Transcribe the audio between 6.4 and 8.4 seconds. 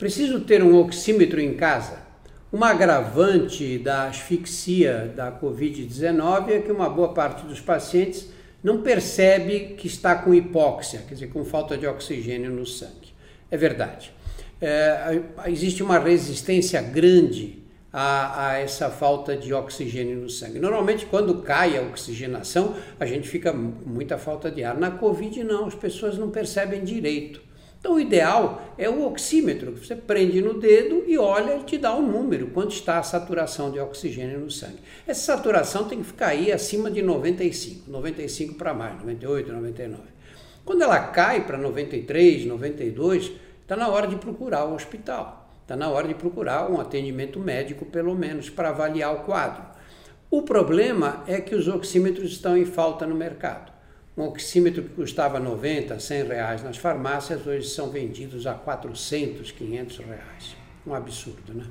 é que uma boa parte dos pacientes